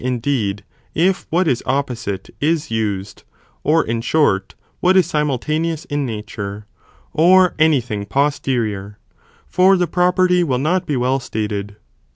[0.03, 0.63] indeed,
[0.95, 3.21] if what is opposite is used,
[3.63, 6.65] or in short, latter, be taken What is simultaneous in nature,
[7.13, 8.55] or any thing pos asthe property.
[8.57, 8.95] terior,
[9.45, 11.75] for the property will not be well stated.